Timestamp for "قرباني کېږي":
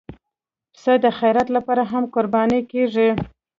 2.15-3.09